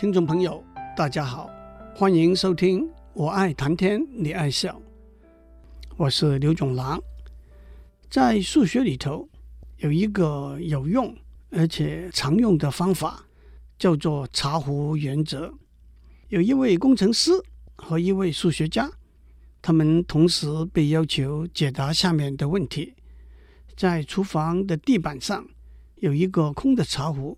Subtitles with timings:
[0.00, 0.64] 听众朋友，
[0.96, 1.50] 大家好，
[1.94, 4.72] 欢迎收听《我爱谈天，你爱笑》，
[5.98, 6.98] 我是刘总郎。
[8.08, 9.28] 在数学里头，
[9.76, 11.14] 有一个有用
[11.50, 13.26] 而且常用的方法，
[13.78, 15.52] 叫做茶壶原则。
[16.30, 17.32] 有一位工程师
[17.76, 18.90] 和一位数学家，
[19.60, 22.94] 他们同时被要求解答下面的问题：
[23.76, 25.46] 在厨房的地板上
[25.96, 27.36] 有一个空的茶壶，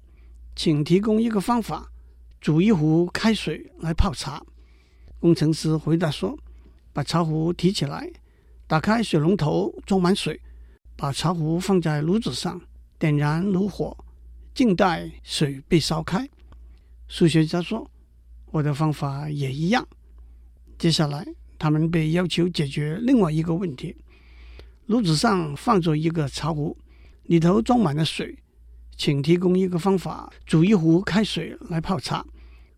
[0.55, 1.89] 请提供一个方法。
[2.43, 4.45] 煮一壶开水来泡茶。
[5.21, 6.37] 工程师回答说
[6.93, 8.11] ：“把茶壶提起来，
[8.67, 10.41] 打开水龙头，装满水，
[10.97, 12.61] 把茶壶放在炉子上，
[12.99, 13.97] 点燃炉火，
[14.53, 16.29] 静待水被烧开。”
[17.07, 17.89] 数学家说
[18.51, 19.87] ：“我的方法也一样。”
[20.77, 21.25] 接下来，
[21.61, 23.95] 他们被要求解决另外一个问题：
[24.87, 26.77] 炉子上放着一个茶壶，
[27.23, 28.37] 里头装满了水。
[28.95, 32.25] 请提供一个方法，煮一壶开水来泡茶。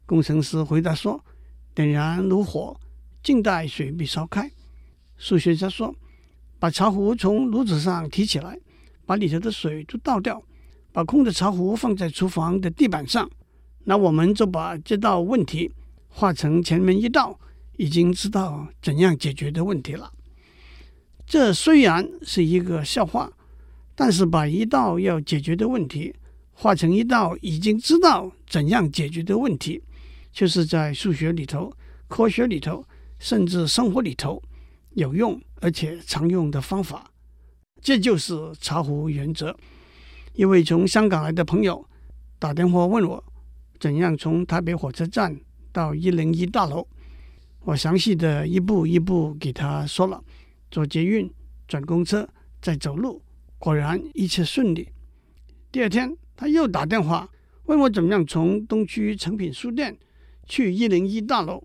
[0.07, 1.25] 工程师回答说
[1.75, 2.79] ：“点燃炉火，
[3.23, 4.51] 静待水被烧开。”
[5.17, 5.95] 数学家说
[6.59, 8.59] ：“把茶壶从炉子上提起来，
[9.07, 10.43] 把里头的水都倒掉，
[10.93, 13.31] 把空的茶壶放在厨房的地板上。
[13.85, 15.73] 那我们就把这道问题
[16.09, 17.39] 化成前面一道
[17.77, 20.13] 已经知道怎样解决的问题了。
[21.27, 23.33] 这虽然是一个笑话。”
[23.97, 26.13] 但是，把一道要解决的问题
[26.53, 29.81] 化成一道已经知道怎样解决的问题，
[30.35, 31.73] 就是在数学里头、
[32.09, 32.85] 科学里头，
[33.21, 34.43] 甚至生活里头
[34.91, 37.09] 有用而且常用的方法。
[37.81, 39.57] 这就是茶壶原则。
[40.33, 41.89] 一位从香港来的朋友
[42.41, 43.25] 打电话问我，
[43.79, 45.39] 怎样从台北火车站
[45.71, 46.85] 到一零一大楼。
[47.61, 50.23] 我详细的一步一步给他说了：
[50.69, 51.33] 坐捷运、
[51.69, 52.29] 转公车、
[52.61, 53.23] 再走路。
[53.57, 54.89] 果然一切顺利。
[55.71, 57.29] 第二天，他又打电话
[57.67, 59.97] 问我怎么样从东区诚品书店
[60.47, 61.63] 去一零一大楼。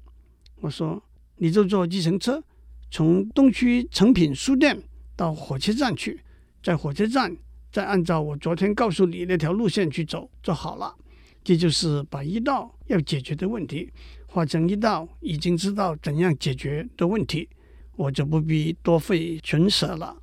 [0.62, 1.02] 我说
[1.38, 2.44] ：“你就坐计程车，
[2.92, 4.82] 从东区诚品书店
[5.16, 6.20] 到火车站去，
[6.62, 7.36] 在火车站
[7.72, 10.96] 再按照我昨天告诉你那条路线去走就好了。”
[11.42, 13.90] 这就是把一道要解决的问题
[14.28, 17.48] 化成一道已经知道怎样解决的问题，
[17.96, 20.16] 我就不必多费唇舌了。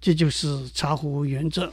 [0.00, 1.72] 这就是茶壶原则。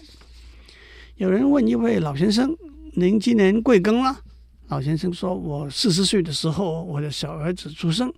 [1.18, 2.56] 有人问一位老先生
[2.96, 4.22] ：“您今年贵庚了？”
[4.68, 8.14] 老先生说：“我四十岁的时候，我的小儿子出生。”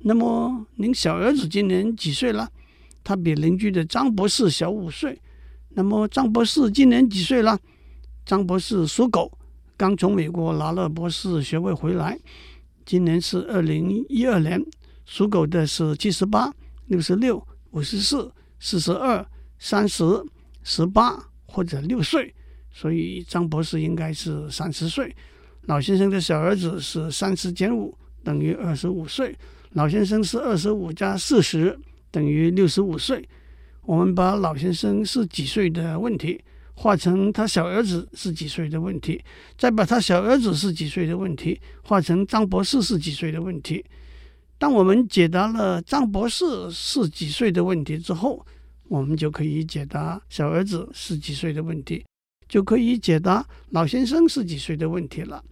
[0.00, 2.50] 那么您小儿子今年几岁了？
[3.02, 5.20] 他比邻居的张博士小五岁。
[5.70, 7.58] 那么张博士今年几岁了？
[8.24, 9.30] 张博士属狗，
[9.76, 12.18] 刚从美国拿了博士学位回来，
[12.84, 14.64] 今年是二零一二年。
[15.04, 16.52] 属狗的是七十八、
[16.86, 19.26] 六十六、五十四、四十二。
[19.62, 20.02] 三十、
[20.62, 22.34] 十八或者六岁，
[22.72, 25.14] 所以张博士应该是三十岁。
[25.66, 29.36] 老先生的小儿子是三十减五等于二十五岁。
[29.72, 31.78] 老先生是二十五加四十
[32.10, 33.28] 等于六十五岁。
[33.82, 36.42] 我们把老先生是几岁的问题
[36.74, 39.22] 化成他小儿子是几岁的问题，
[39.56, 43.84] 再把他小儿子是几岁的问题化成张博士是几岁的问题。
[44.58, 48.44] 当我们解答了张博士是几岁的问题之后，
[48.88, 52.04] 我们就可以解答小儿子是几岁的问题，
[52.50, 55.42] 就可以解答老先生是几岁的问题了。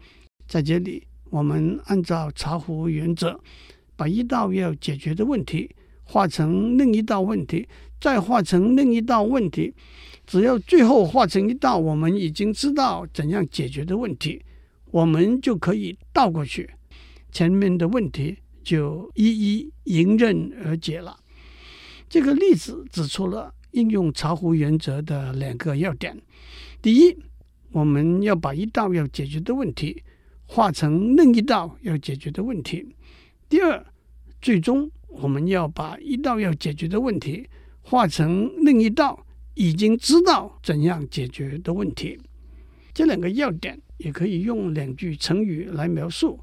[0.48, 3.38] 在这里，我们按照茶壶原则，
[3.94, 5.70] 把一道要解决的问题
[6.02, 7.68] 化成另一道问题，
[8.00, 9.72] 再化成另一道问题。
[10.26, 14.42] 只要最后化成一道我们已经知道怎样解决的问题，
[14.90, 16.68] 我们就可以倒过去，
[17.30, 21.16] 前面的问题就一一迎刃而解了。
[22.08, 26.20] 这个例子指出了应用茶壶原则的两个要点：
[26.80, 27.16] 第一，
[27.72, 30.02] 我们要把一道要解决的问题
[30.46, 32.84] 化成另一道要解决的问题；
[33.48, 33.84] 第二，
[34.40, 37.48] 最终我们要把一道要解决的问题
[37.82, 42.16] 化成另一道已经知道怎样解决的问题。
[42.94, 46.38] 这两个要点也可以用两句成语来描述：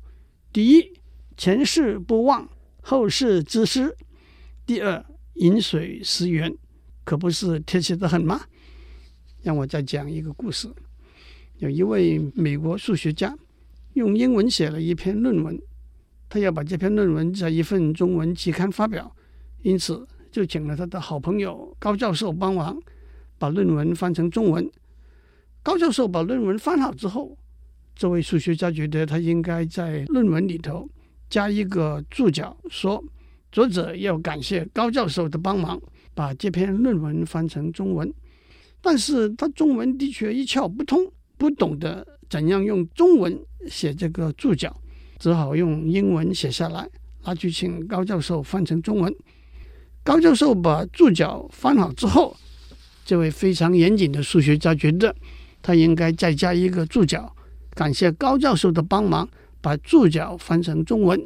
[0.52, 0.92] 第一，
[1.38, 2.48] 前事不忘，
[2.82, 3.96] 后事之师；
[4.66, 5.06] 第二，
[5.36, 6.54] 饮水思源，
[7.06, 8.42] 可不是贴切得很吗？
[9.46, 10.68] 让我再讲一个故事。
[11.60, 13.38] 有一位美国数学家
[13.94, 15.56] 用英文写了一篇论文，
[16.28, 19.16] 他要把这篇论文在一份中文期刊发表，
[19.62, 22.76] 因此就请了他的好朋友高教授帮忙
[23.38, 24.68] 把论文翻成中文。
[25.62, 27.38] 高教授把论文翻好之后，
[27.96, 30.90] 这位数学家觉得他应该在论文里头
[31.30, 33.04] 加一个注脚，说。
[33.52, 35.80] 作者要感谢高教授的帮忙，
[36.14, 38.14] 把这篇论文翻成中文。
[38.86, 43.36] 但是他中文的确一窍不通，不懂得怎样用中文
[43.68, 44.80] 写这个注脚，
[45.18, 46.88] 只好用英文写下来，
[47.24, 49.12] 拿去请高教授翻成中文。
[50.04, 52.38] 高教授把注脚翻好之后，
[53.04, 55.16] 这位非常严谨的数学家觉得
[55.64, 57.36] 他应该再加一个注脚，
[57.72, 59.28] 感谢高教授的帮忙，
[59.62, 61.20] 把注脚翻成中文。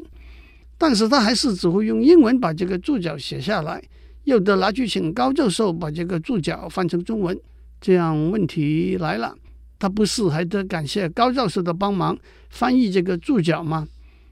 [0.78, 3.84] 但是他还是只会用英文把这个注脚写下来，
[4.24, 7.38] 又得拿去请高教授把这个注脚翻成中文。
[7.81, 9.36] 这样问题来了，
[9.78, 12.18] 他不是还得感谢高教授的帮忙
[12.50, 13.88] 翻译这个注脚吗？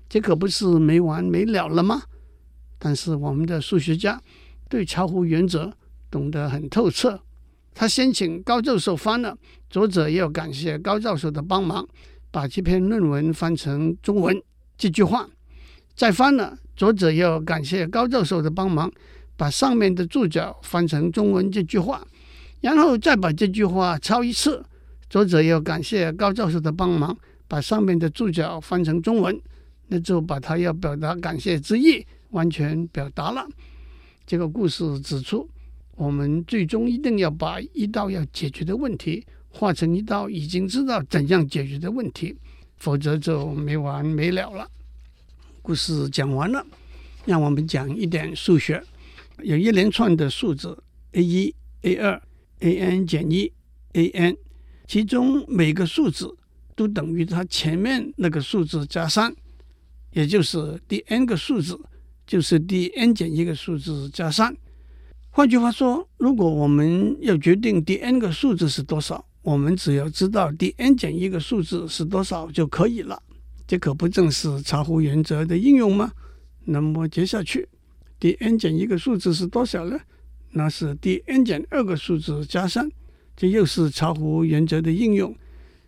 [0.10, 2.02] 这可不是没完没了了吗？
[2.80, 4.22] 但是我们的数学家
[4.70, 5.74] 对查无原则
[6.10, 7.20] 懂得很透彻，
[7.74, 9.38] 他先请高教授翻了，
[9.70, 11.88] 作者要感谢高教授的帮忙，
[12.32, 14.42] 把这篇论文翻成中文
[14.78, 15.28] 这句话，
[15.96, 18.92] 再翻了，作者要感谢高教授的帮忙，
[19.36, 22.06] 把上面的注脚翻成中文这句话，
[22.62, 24.63] 然后再把这句话抄一次，
[25.09, 27.18] 作者要感谢高教授的帮忙，
[27.48, 29.39] 把上面的注脚翻成中文，
[29.88, 32.06] 那就把他要表达感谢之意。
[32.31, 33.48] 完全表达了。
[34.25, 35.50] 这个故事指出，
[35.95, 42.36] 我们最终一定要把一道要解决的问题化成一道已经知道怎样解决的问题，
[42.75, 44.69] 否则就没完没了了。
[45.62, 46.63] 故事讲完了，
[47.24, 48.83] 让我们讲一点数学。
[49.42, 50.77] 有一连串的数字
[51.13, 52.21] a 一、a 二、
[52.59, 53.51] a n 减一、
[53.94, 54.38] a n，
[54.88, 56.36] 其中每个数字
[56.75, 59.36] 都等于它前面那个数字加三，
[60.12, 61.80] 也就是第 n 个数字。
[62.27, 64.54] 就是第 n 减一个数字加三。
[65.30, 73.24] 换句话说，如果我们要决定第 n 个数字是多少，我们只要知道第 n 减一个数字是多少就可以了。
[73.65, 76.12] 这可不正是查无原则的应用吗？
[76.65, 77.65] 那么接下去，
[78.19, 79.98] 第 n 减一个数字是多少呢？
[80.57, 82.92] 那是第 n 减二个数字加三。
[83.36, 85.33] 这又是巢湖原则的应用。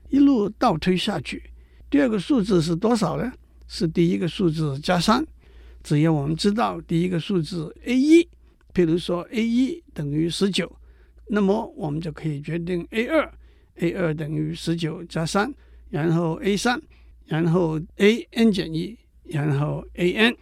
[0.09, 1.41] 一路倒推下去，
[1.89, 3.31] 第二个数字是多少呢？
[3.67, 5.25] 是第一个数字加三。
[5.83, 8.27] 只要我们知道第一个数字 a 一，
[8.73, 10.71] 譬如说 a 一等于十九，
[11.27, 13.33] 那么我们就可以决定 a 二
[13.75, 15.51] ，a 二等于十九加三，
[15.89, 16.79] 然后 a 三，
[17.25, 20.35] 然后 a n 减一，然后 a n。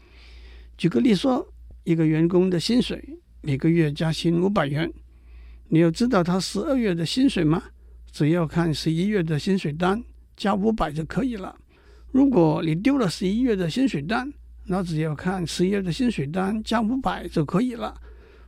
[0.77, 1.47] 举个例说，
[1.83, 4.91] 一个员工的薪水每个月加薪五百元，
[5.69, 7.63] 你要知道他十二月的薪水吗？
[8.11, 10.03] 只要看十一月的薪水单
[10.35, 11.55] 加五百就可以了。
[12.11, 14.31] 如果你丢了十一月的薪水单，
[14.65, 17.95] 那只要看十月的薪水单加五百就可以了。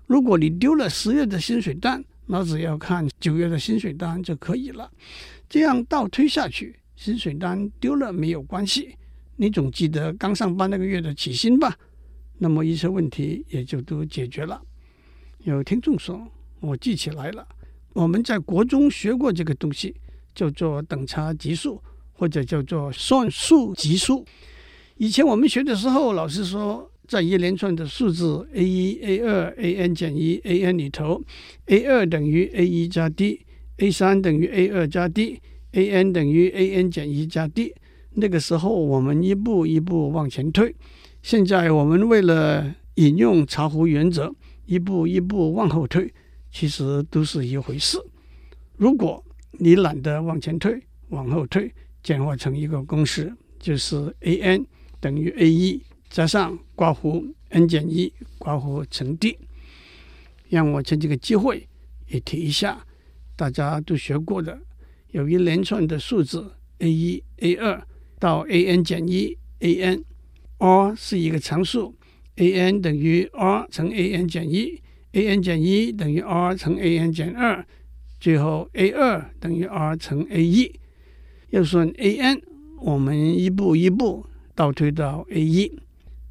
[0.08, 4.90] 如果你丢了十月的薪水单，那只要看九月的薪水单就可以了。
[5.48, 8.96] 这样倒推下去，薪水单丢了没有关系，
[9.36, 11.78] 你总记得刚上班那个月的起薪吧？
[12.38, 14.62] 那么一些问题也就都解决了。
[15.44, 16.28] 有听众说，
[16.60, 17.48] 我记起来了，
[17.94, 19.96] 我们在国中学过这个东西，
[20.36, 21.82] 叫做等差级数，
[22.12, 24.26] 或者叫做算术级数。
[24.98, 31.24] 以前我们学的时候，老师说，在一连串的数字 a 一、a 二、a n 减一、a n 里头
[31.68, 37.74] ，a 二等于 a 一加 d，a 三等于 a 二加 d，a n 等于 a n 减一加 d。
[38.16, 40.76] 那个时候我们一步一步往前推，
[41.24, 44.36] 现在我们为了引用茶壶原则，
[44.70, 46.14] 一步一步往后推，
[46.52, 47.98] 其实都是一回事。
[48.78, 49.24] 如果
[49.54, 54.68] 你懒得往前推，往后推，简化成一个公式，就是 a n。
[55.00, 59.36] 等于 a 一加上括弧 n 减一括弧乘 d，
[60.50, 61.68] 让我趁这个机会
[62.06, 62.86] 也提一下，
[63.36, 64.60] 大家都学过的，
[65.10, 67.88] 有一连串的数字 a 一 a 二
[68.20, 71.96] 到 a n 减一 a n，r 是一个常数
[72.40, 74.82] ，a n 等于 r 乘 a n 减一
[75.12, 77.64] ，a n 减一等于 r 乘 a n 减二，
[78.20, 80.74] 最后 a 二等于 r 乘 a 一，
[81.52, 82.42] 要算 a n，
[82.82, 84.26] 我们一步一步。
[84.56, 85.72] 倒推到 a 一，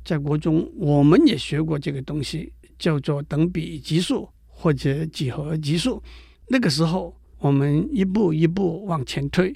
[0.05, 6.03] 在国中我们也学过这个东西，叫做等比级数或者几何级数。
[6.49, 9.51] 那个时候我们一步一步往前推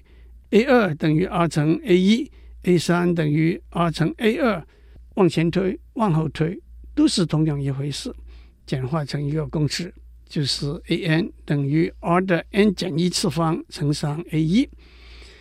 [0.53, 2.31] ，a 二等于 r 乘 a 一
[2.63, 4.65] ，a 三等于 r 乘 a 二，
[5.17, 6.59] 往前推，往后推，
[6.95, 8.15] 都是同样一回事。
[8.65, 9.93] 简化成一个公式，
[10.29, 14.69] 就是 a n 等于 r 的 n 减一次方乘上 a 一。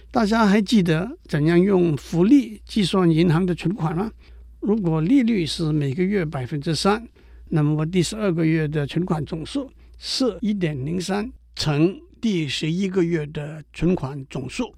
[0.10, 4.12] 大家还记得怎样用复利计算银行的存款吗？
[4.60, 7.08] 如果利率是每个月百分之三，
[7.50, 14.74] 那么第十二个月的存款总数是一点零三乘第十一个月的存款总数，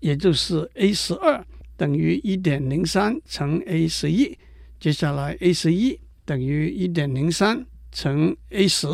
[0.00, 4.36] 也就是 A 十二等于一点零三乘 A 十一。
[4.82, 8.88] 接下来 A 十一等于一点零三乘 A 十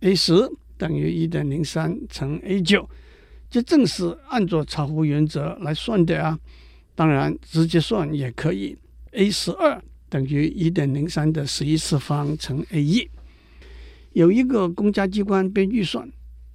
[0.00, 0.34] ，A 十
[0.76, 2.90] 等于一点零三乘 A 九。
[3.48, 6.36] 这正是按照巢湖原则来算的啊！
[6.96, 8.76] 当然，直接算也可以。
[9.12, 13.08] a 十二等于一点零三的十一次方乘 a 一。
[14.14, 16.10] 有一个公家机关编预算，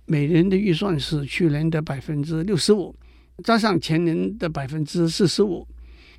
[0.05, 2.93] 每年的预算是去年的百分之六十五，
[3.41, 5.65] 加上前年的百分之四十五。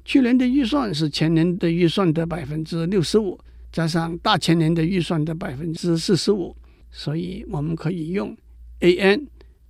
[0.07, 3.37] 去年的预算是前年的预算的百分之六十五，
[3.73, 6.55] 加上大前年的预算的百分之四十五，
[6.93, 8.35] 所以我们可以用
[8.79, 9.27] a n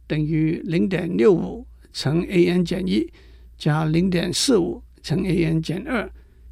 [0.06, 3.10] 等于零点六五乘 a n 减一
[3.56, 6.08] 加零点四五乘 a n 减二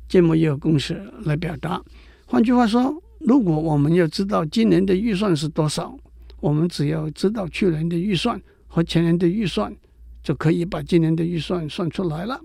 [0.09, 1.83] 这么一个公式来表达。
[2.25, 5.95] 换句话说，如果我们要知道今年的预算是多少，
[6.41, 9.76] 我们只要知道去年的预算和前年的预算，
[10.23, 12.41] 就可以把今年的预算算出来了。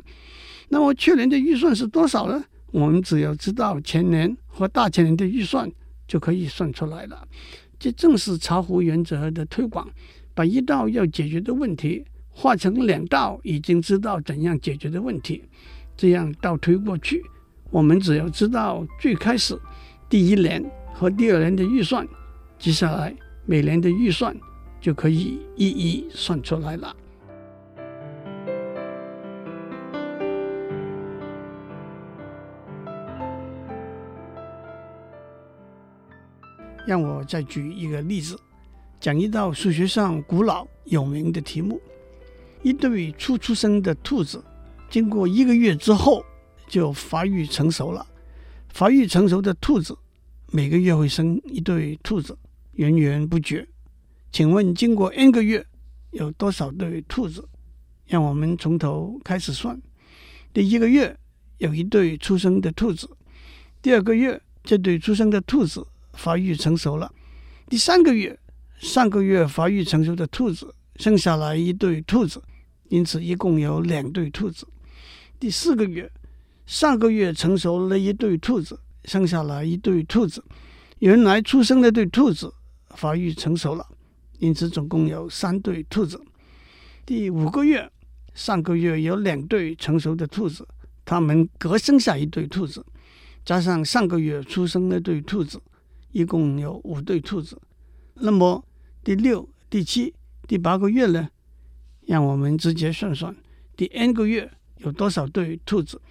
[0.70, 2.44] 那么去年的预算是多少呢？
[2.72, 5.70] 我们只要知道前年和大前年的预算，
[6.08, 7.28] 就可以算出来了。
[7.80, 9.90] 这正是茶壶原则的推广，
[10.36, 15.44] 把一道要解决的问题化成两道已经知道怎样解决的问题，
[15.98, 17.24] 这样倒推过去，
[17.72, 19.60] 我们只要知道最开始
[20.08, 22.08] 第一年和第二年的预算，
[22.60, 24.36] 接下来每年的预算
[24.80, 26.96] 就可以一一算出来了。
[36.90, 38.36] 让我再举一个例子，
[39.00, 41.80] 讲一道数学上古老有名的题目：
[42.64, 44.44] 一对初出生的兔子，
[44.90, 46.26] 经过一个月之后
[46.68, 48.04] 就发育成熟了。
[48.70, 49.96] 发育成熟的兔子
[50.52, 52.36] 每个月会生一对兔子，
[52.72, 53.68] 源源不绝。
[54.32, 55.64] 请问，经过 n 个月
[56.10, 57.48] 有多少对兔子？
[58.08, 59.80] 让我们从头开始算。
[60.52, 61.16] 第一个月
[61.60, 63.08] 有一对出生的兔子，
[63.80, 65.86] 第二个月这对出生的兔子。
[66.14, 67.12] 发育成熟了，
[67.68, 68.38] 第三个月，
[68.78, 72.42] 上个月发育成熟的兔子生下来一对兔子，
[72.90, 74.68] 因此一共有两对兔子。
[75.40, 76.12] 第四个月，
[76.66, 80.44] 上个月成熟了一对兔子，生下来一对兔子，
[81.00, 82.54] 原来出生的对兔子
[82.96, 83.88] 发育成熟了，
[84.40, 86.22] 因此总共有三对兔子。
[87.06, 87.90] 第五个月，
[88.34, 90.68] 上个月有两对成熟的兔子，
[91.06, 92.86] 它们各生下一对兔子，
[93.46, 95.62] 加上上个月出生的对兔子。
[96.12, 97.60] 一共有五对兔子，
[98.16, 98.66] 那么
[99.04, 100.14] 第六、第七、
[100.48, 101.30] 第八个月呢？
[102.08, 103.36] 让我们直接算算，
[103.78, 106.02] 第 n 个月有多少对兔子？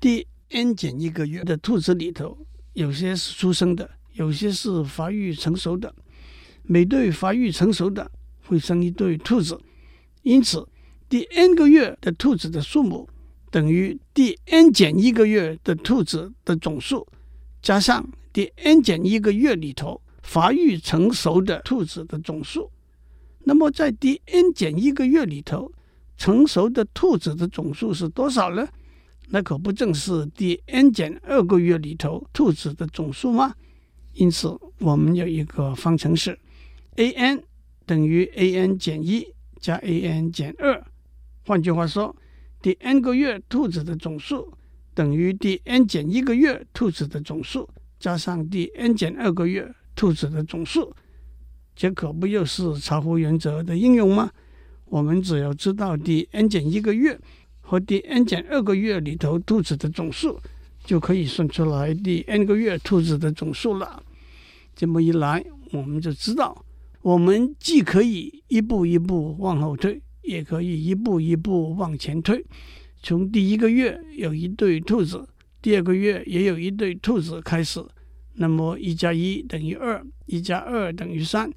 [0.00, 2.36] 第 n 减一个月的兔子里头，
[2.72, 5.94] 有些是出生的，有些是发育成熟的。
[6.64, 8.10] 每对发育成熟的
[8.46, 9.60] 会生一对兔子，
[10.22, 10.68] 因此
[11.08, 13.08] 第 n 个月的兔子的数目
[13.50, 17.06] 等于第 n 减一个月的兔子的总数
[17.62, 18.04] 加上。
[18.32, 22.70] 第 n 减一个月里头发育成熟的兔子的总数，
[23.40, 25.70] 那么在第 n 减一个月里头
[26.16, 28.66] 成熟的兔子的总数是多少呢？
[29.28, 33.54] 那可不正是第 n 减二个月里头兔子的总数吗？
[34.14, 34.48] 因此，
[34.78, 36.38] 我们有一个方程式
[36.96, 37.42] ：a n
[37.86, 39.26] 等于 a n 减一
[39.58, 40.82] 加 a n 减二。
[41.46, 42.14] 换句话说，
[42.60, 44.52] 第 n 个月兔子的总数
[44.94, 47.68] 等于第 n 减一个月兔子的总数。
[48.02, 50.92] 加上第 n 减二个月兔子的总数，
[51.76, 54.28] 这可不又是茶壶原则的应用吗？
[54.86, 57.16] 我们只要知道第 n 减一个月
[57.60, 60.36] 和第 n 减二个月里头兔子的总数，
[60.84, 64.02] 就可以算出来第 n 个月兔子的总数了。
[64.74, 66.64] 这么一来，我们就知道，
[67.02, 72.44] 我们既可以一步一步往后推，也可以一步一步往前推。
[73.00, 75.28] 从第一个月有一对兔子。
[75.62, 77.80] 第二个月也有一对兔子开始，
[78.34, 81.48] 那么一加一等于二，一加二等于三，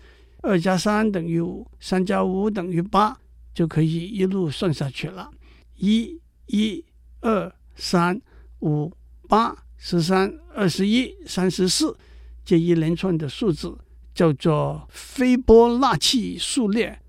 [0.43, 3.17] 二加三等于五，三加五等于八，
[3.51, 5.31] 就可以一路算下去了。
[5.77, 6.85] 一、一、
[7.21, 8.21] 二、三、
[8.59, 8.93] 五、
[9.27, 11.97] 八、十三、二十一、三十四，
[12.45, 13.75] 这一连串的数字
[14.13, 16.99] 叫做斐波那契数列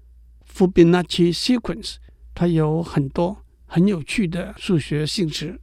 [0.51, 1.97] （Fibonacci sequence），
[2.35, 5.61] 它有很多很有趣的数学性质。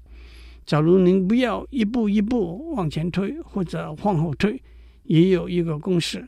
[0.66, 4.62] 假如您不要一步一步往前推或者往后推，
[5.04, 6.26] 也有一个公式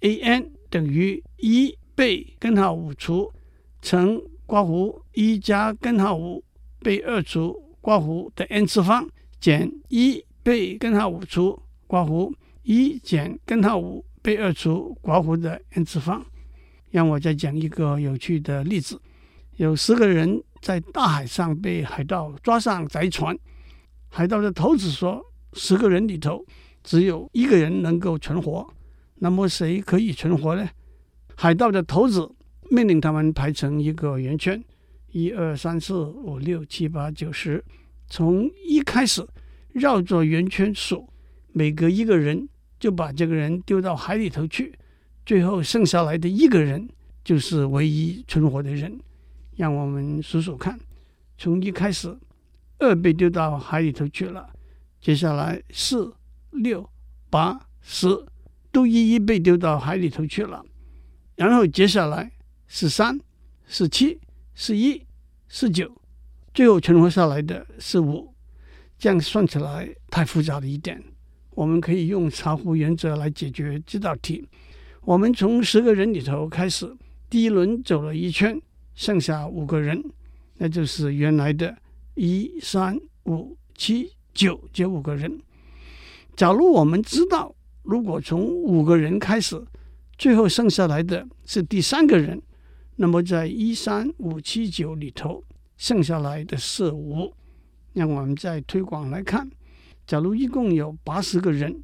[0.00, 3.32] ：a n 等于一被根号五除
[3.80, 6.42] 乘括弧一加根号五
[6.80, 9.08] 被二除括弧的 n 次方
[9.38, 16.24] 减一被根号五除括弧一减根号五被二除括弧的 n 次方。
[16.90, 19.00] 让我再讲一个有趣的例子：
[19.58, 23.38] 有十个人在大海上被海盗抓上贼船。
[24.10, 25.24] 海盗的头子说
[25.54, 26.44] ：“十个人里头，
[26.82, 28.68] 只有一个人能够存活。
[29.14, 30.68] 那么谁可以存活呢？”
[31.36, 32.30] 海盗的头子
[32.70, 34.62] 命令他们排成一个圆圈，
[35.12, 37.64] 一二三四五六七八九十，
[38.08, 39.26] 从一开始
[39.72, 41.08] 绕着圆圈数，
[41.52, 42.48] 每隔一个人
[42.78, 44.74] 就把这个人丢到海里头去，
[45.24, 46.88] 最后剩下来的一个人
[47.24, 49.00] 就是唯一存活的人。
[49.56, 50.78] 让我们数数看，
[51.38, 52.16] 从一开始，
[52.80, 54.50] 二被丢到海里头去了，
[55.00, 56.12] 接下来四、
[56.50, 56.90] 六、
[57.30, 58.08] 八、十
[58.72, 60.64] 都一一被丢到海里头去了，
[61.36, 62.32] 然后接下来
[62.66, 63.20] 十三、
[63.66, 64.18] 十七。
[64.52, 65.06] 是一，
[65.48, 65.90] 是九，
[66.52, 68.34] 最后存活下来的是五，
[68.98, 71.02] 这样算起来太复杂了一点。
[71.52, 74.46] 我们可以用茶壶原则来解决这道题。
[75.00, 76.94] 我们从十个人里头开始，
[77.30, 78.60] 第一轮走了一圈，
[78.94, 80.04] 剩下五个人，
[80.58, 81.74] 那就是原来的
[82.22, 85.40] 一、三、五、七、九这五个人。
[86.36, 89.58] 假如我们知道，如果从五个人开始，
[90.18, 92.42] 最后剩下来的是第三个人。
[92.96, 95.42] 那么，在一三五七九里头，
[95.78, 97.32] 剩下来的是五。
[97.94, 99.50] 让我们再推广来看，
[100.06, 101.82] 假如一共有八十个人，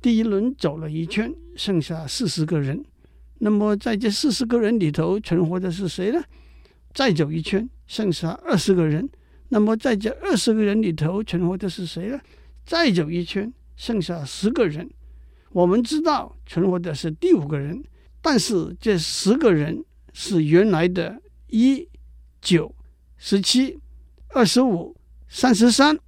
[0.00, 2.82] 第一轮走了一圈，剩下四十个人。
[3.40, 6.24] 那么，在这四十个人里头，存活的是谁呢？
[6.94, 9.06] 再走一圈，剩下二十个人。
[9.48, 12.20] 那么，在这二十个人里头，存活的是谁呢？
[12.64, 14.90] 再走一圈，剩下十个人。
[15.50, 17.82] 我们知道存活的是第五个人，
[18.20, 19.84] 但是这十个人。
[20.18, 21.86] 是原来的一、
[22.40, 22.74] 九、
[23.18, 23.78] 十七、
[24.28, 24.96] 二十五、
[25.28, 25.98] 三十三、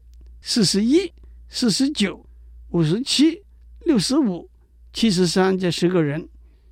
[0.40, 1.12] 四十一、
[1.50, 2.24] 四十九、
[2.70, 3.42] 五十七、
[3.84, 4.48] 六十五、
[4.94, 6.26] 七十三这十个人，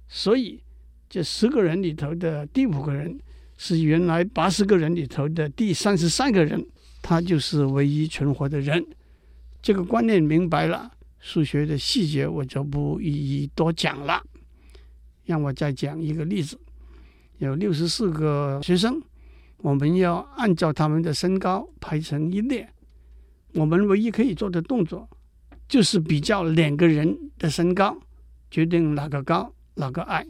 [0.09, 0.63] 所以
[1.11, 3.21] 这十个人里头的第五个人
[3.57, 6.65] 是原来八十个人里头的第三十三个人，
[7.03, 8.85] 他就是唯一存活的人。
[9.63, 14.23] 这个观念明白了，数学的细节我就不一一多讲了。
[15.25, 16.59] 让我再讲一个例子。
[17.39, 19.03] 有六十四个学生，
[19.59, 22.69] 我们要按照他们的身高排成一列。
[23.55, 25.09] 我们唯一可以做的动作，
[25.69, 27.99] 就是比较两个人的身高，
[28.51, 30.25] 决定哪个高哪个矮。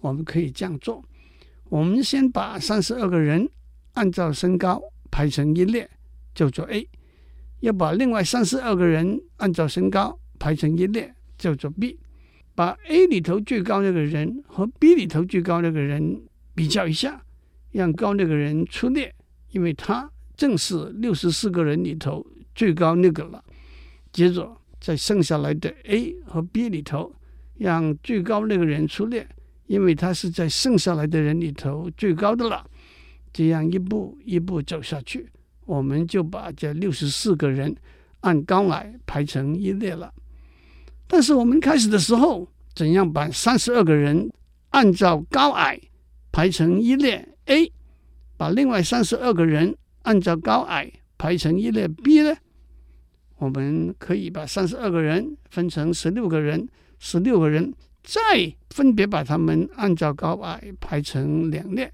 [0.00, 1.02] 我们可以这样做：
[1.68, 3.48] 我们先把三十二个人
[3.92, 5.88] 按照身高排成一列，
[6.34, 6.86] 叫做 A；
[7.60, 11.98] 要把另外三十二个人按照身高排成一列，叫做 B。
[12.54, 16.20] 把 A 里头最高那个人和 B 里头最高那个人
[16.54, 17.22] 比较一下，
[17.70, 19.14] 让高那个人出列，
[19.52, 23.44] 因为他正是六十四个人里头最高那个了。
[24.10, 27.14] 接着在剩下来的 A 和 B 里头，
[27.58, 29.28] 让最高那个人出列，
[29.68, 32.68] 因为他是在剩下来的人里头最高的了。
[33.32, 35.30] 这样一步一步走下去，
[35.64, 37.76] 我们就把这六十四个人
[38.20, 40.12] 按高矮排成一列了。
[41.06, 44.30] 但是我们开始的时候，怎样把三十二个人
[44.70, 45.80] 按照高矮
[46.32, 47.72] 排成一列 A，
[48.36, 52.34] 把另外三十二个人按照高矮排成一列 B 呢？
[53.36, 57.72] 我们可以把三十二个人分成十六个人，十六个人
[58.08, 61.92] 再分别把他们按照高矮排成两列，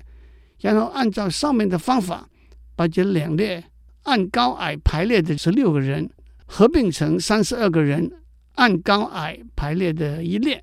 [0.61, 2.29] 然后按照上面的方法，
[2.77, 3.64] 把这两列
[4.05, 6.09] 按高矮排列的十六个人
[6.46, 8.09] 合并成三十二个人。
[8.57, 10.62] 按高矮排列的一列，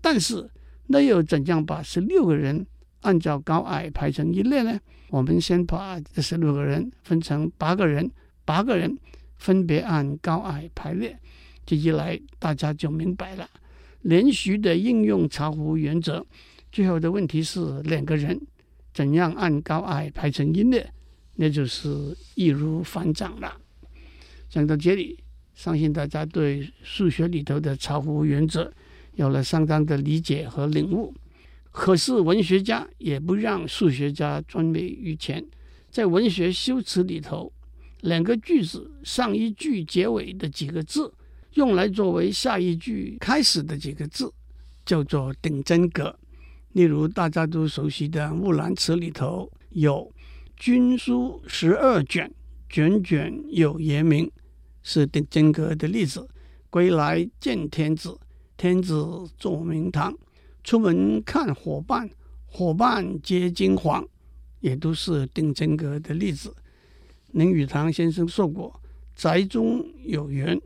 [0.00, 0.48] 但是
[0.86, 2.64] 那又怎样把十六个人
[3.00, 4.78] 按照高矮排成一列呢？
[5.10, 8.08] 我们先把这十六个人分成八个人，
[8.44, 8.96] 八个人
[9.36, 11.18] 分别按高矮排列。
[11.66, 13.50] 这一来大家就明白了，
[14.02, 16.24] 连续的应用茶壶原则。
[16.70, 18.40] 最后的问题是两个人
[18.92, 20.92] 怎样按高矮排成一列，
[21.36, 23.60] 那就是易如反掌了。
[24.48, 25.18] 讲到这里。
[25.54, 28.72] 相信大家对数学里头的茶壶原则
[29.16, 31.12] 有了相当的理解和领悟。
[31.72, 35.44] 可是文学家也不让数学家专美于前，
[35.90, 37.52] 在文学修辞里头，
[38.02, 41.12] 两个句子上一句结尾的几个字，
[41.54, 44.32] 用来作为下一句开始的几个字，
[44.84, 46.14] 叫做顶针格。
[46.72, 50.12] 例如大家都熟悉的《木兰辞》里头有
[50.56, 52.30] “军书十二卷，
[52.68, 54.30] 卷卷有爷名”。
[54.82, 56.26] 是顶针格的例子。
[56.70, 58.18] 归来见天子，
[58.56, 60.14] 天子坐明堂。
[60.62, 62.08] 出门看伙伴，
[62.46, 64.06] 伙伴皆惊惶，
[64.60, 66.54] 也都是顶针格的例子。
[67.32, 68.80] 林语堂先生说过
[69.16, 70.60] ：“宅中有园，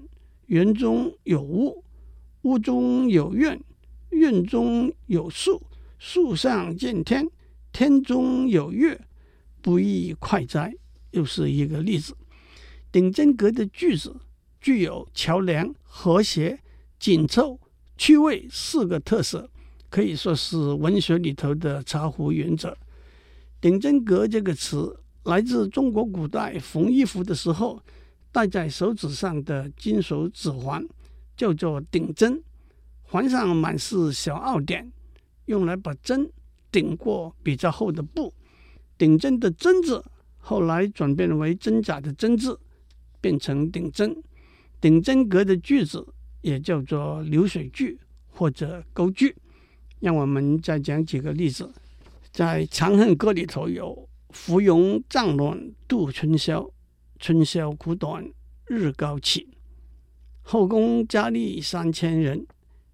[0.52, 1.82] 园中有屋，
[2.42, 3.58] 屋中有院，
[4.10, 5.62] 院中有树，
[5.98, 7.26] 树上见天，
[7.72, 9.00] 天中有月，
[9.62, 10.70] 不亦快哉？”
[11.12, 12.14] 又是一个例子。
[12.90, 14.14] 顶针格的句子
[14.60, 16.60] 具有桥梁、和谐、
[16.98, 17.58] 紧凑、
[17.96, 19.48] 趣味四个特色，
[19.88, 22.76] 可以说是文学里头的茶壶原则。
[23.58, 27.82] 顶针阁这个词来自中国古代缝衣服的时候
[28.32, 30.84] 戴在手指上的金属指环，
[31.36, 32.42] 叫做顶针，
[33.02, 34.90] 环上满是小凹点，
[35.44, 36.28] 用来把针
[36.70, 38.32] 顶过比较厚的布。
[38.96, 40.02] 顶针的针字
[40.38, 42.58] 后来转变为真假的真字，
[43.20, 44.16] 变成顶针。
[44.80, 46.04] 顶针格的句子
[46.40, 47.98] 也叫做流水句
[48.30, 49.36] 或者钩句。
[50.00, 51.70] 让我们再讲几个例子，
[52.32, 56.68] 在《长恨歌》里头有“芙蓉帐暖度春宵，
[57.22, 58.28] 春宵苦短
[58.66, 59.46] 日高起。
[60.42, 62.44] 后宫佳丽三千人，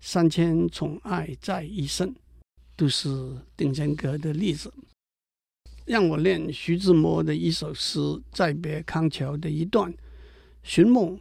[0.01, 2.15] 三千宠爱在一身”，
[2.77, 3.09] 都是
[3.57, 4.71] 顶针阁的例子。
[5.87, 7.99] 让我念徐志摩的一首诗
[8.31, 9.91] 《再别康桥》的一段
[10.63, 11.19] ：“寻梦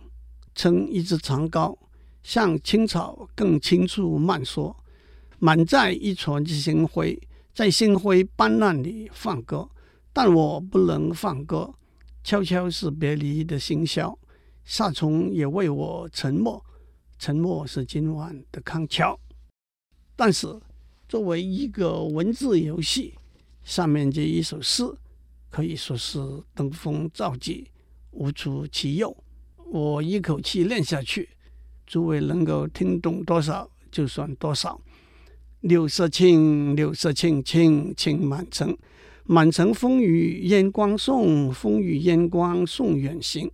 [0.53, 1.77] 撑一支长篙，
[2.21, 4.75] 向青草更青处漫溯。”
[5.39, 7.17] 满载一船星辉，
[7.53, 9.69] 在星辉斑斓里放歌，
[10.11, 11.73] 但我不能放歌。
[12.27, 14.13] 悄悄是别离的笙箫，
[14.65, 16.61] 夏虫也为我沉默，
[17.17, 19.17] 沉默是今晚的康桥。
[20.13, 20.45] 但是，
[21.07, 23.13] 作为一个文字游戏，
[23.63, 24.83] 上面这一首诗
[25.49, 26.19] 可以说是
[26.53, 27.69] 登峰造极，
[28.11, 29.15] 无出其右。
[29.71, 31.29] 我一口气念下去，
[31.85, 34.81] 诸位能够听懂多少就算多少。
[35.61, 38.77] 柳色青，柳色青，青青满城。
[39.29, 43.51] 满城风雨烟光送，风雨烟光送远行。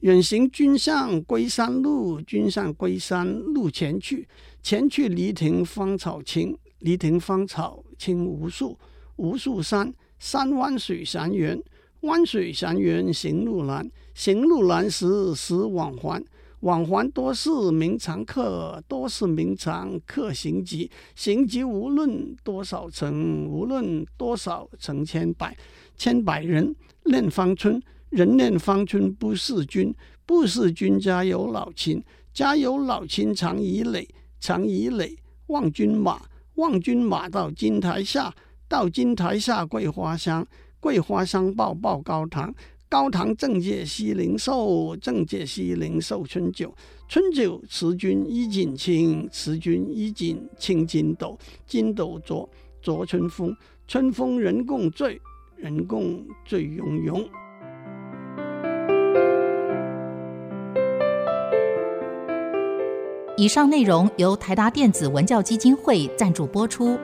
[0.00, 4.26] 远行军上归山路，军上归山路前去。
[4.64, 8.76] 前去离亭芳草青，离亭芳草青无数。
[9.14, 11.62] 无数山，山弯水祥圆，
[12.00, 16.20] 湾水祥圆行路难，行路难时时往还。
[16.62, 20.88] 往还多是明常客，多是明常客行疾。
[21.16, 25.56] 行疾无论多少程，无论多少成千百，
[25.96, 29.92] 千百人恋芳春，人恋芳春不是君，
[30.24, 32.00] 不是君家有老亲，
[32.32, 36.22] 家有老亲常以累，常以累望君马，
[36.54, 38.32] 望君马到金台下，
[38.68, 40.46] 到金台下桂花香，
[40.78, 42.54] 桂花香报报高堂。
[42.92, 46.70] 高堂正借西灵寿，正借西灵寿春酒。
[47.08, 51.38] 春酒辞君衣锦轻，辞君衣锦轻金斗。
[51.66, 52.46] 金斗着
[52.82, 53.56] 着春风，
[53.88, 55.18] 春风人共醉，
[55.56, 57.26] 人共醉融融。
[63.38, 66.98] 以上内容由台达电子文教基金会赞助播出。